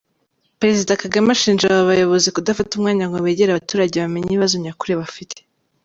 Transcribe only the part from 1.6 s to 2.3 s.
aba bayobozi